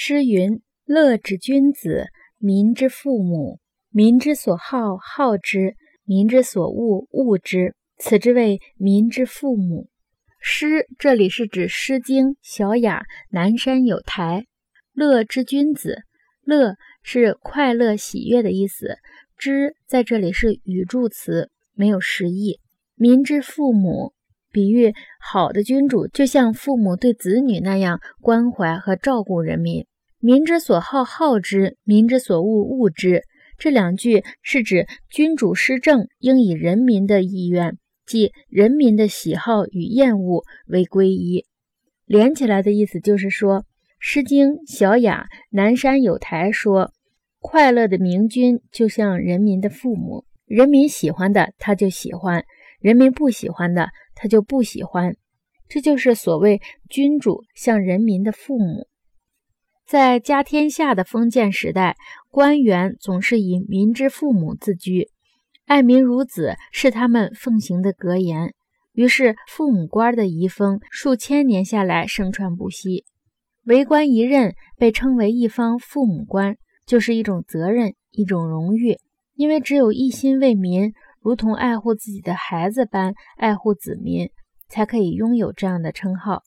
[0.00, 2.06] 诗云：“乐之君子，
[2.38, 3.58] 民之父母。
[3.90, 5.74] 民之所好，好之；
[6.04, 7.74] 民之所恶，恶之。
[7.98, 9.90] 此之谓民之父母。”
[10.40, 13.00] 诗这里是指《诗经》《小雅》
[13.34, 14.46] “南山有台”。
[14.94, 16.02] 乐之君子，
[16.44, 18.98] 乐是快乐、喜悦的意思。
[19.36, 22.60] 之在这里是语助词，没有实意。
[22.94, 24.14] 民之父母。
[24.58, 29.86] 比喻好的君主，就像父母对子女那样关怀和照顾人民。
[30.18, 33.22] 民之所好，好之；民之所恶，恶之。
[33.56, 41.44] 这两句是指君主施政应以人民的意愿，即人民的喜好与厌恶为归一。
[42.04, 43.60] 连起来的意思就是说，
[44.00, 46.90] 《诗经·小雅·南山有台》说
[47.38, 52.44] ：“快乐的明君就像人民的父母，人民喜欢的他就喜欢，
[52.80, 53.88] 人民不喜欢的。”
[54.20, 55.14] 他就不喜欢，
[55.68, 56.60] 这就是所谓
[56.90, 58.88] 君主像人民的父母。
[59.86, 61.96] 在家天下的封建时代，
[62.28, 65.08] 官员总是以民之父母自居，
[65.66, 68.54] 爱民如子是他们奉行的格言。
[68.92, 73.04] 于是，父母官的遗风数千年下来盛传不息。
[73.62, 78.98] 为官一任被称为一方父母官，就是一种责任，一种荣誉，
[79.36, 80.92] 因为只有一心为民。
[81.28, 84.30] 如同爱护自己的孩子般爱护子民，
[84.70, 86.42] 才可以拥有这样的称号。